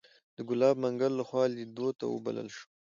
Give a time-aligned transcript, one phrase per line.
[0.35, 2.65] د ګلاب منګل لخوا لیدو ته وبلل شوو.